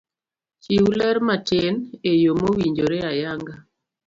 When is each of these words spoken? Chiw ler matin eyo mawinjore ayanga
Chiw 0.63 0.87
ler 0.99 1.17
matin 1.27 1.75
eyo 2.11 2.31
mawinjore 2.39 2.97
ayanga 3.11 3.53